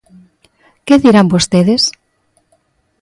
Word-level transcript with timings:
¿Que 0.85 0.95
dirán 1.03 1.31
vostedes? 1.33 1.83